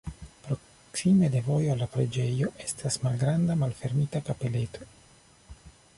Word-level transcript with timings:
Proksime 0.45 1.29
de 1.35 1.41
vojo 1.49 1.73
al 1.73 1.77
la 1.83 1.89
preĝejo 1.97 2.49
estas 2.65 2.99
malgranda 3.05 3.59
malfermita 3.65 4.23
kapeleto. 4.31 4.93